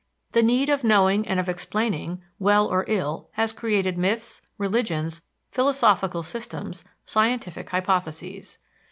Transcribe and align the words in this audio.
The 0.31 0.41
need 0.41 0.69
of 0.69 0.83
knowing 0.83 1.27
and 1.27 1.39
of 1.39 1.47
explaining, 1.47 2.23
well 2.39 2.67
or 2.67 2.85
ill, 2.87 3.29
has 3.33 3.53
created 3.53 3.99
myths, 3.99 4.41
religions, 4.57 5.21
philosophical 5.51 6.23
systems, 6.23 6.83
scientific 7.05 7.69
hypotheses. 7.69 8.57